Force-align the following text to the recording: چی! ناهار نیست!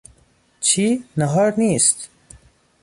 چی! 0.59 1.03
ناهار 1.17 1.53
نیست! 1.57 2.09